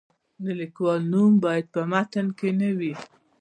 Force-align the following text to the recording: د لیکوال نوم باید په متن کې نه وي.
د 0.43 0.45
لیکوال 0.59 0.99
نوم 1.13 1.33
باید 1.45 1.65
په 1.73 1.81
متن 1.91 2.27
کې 2.37 2.49
نه 2.59 2.69
وي. 2.79 2.93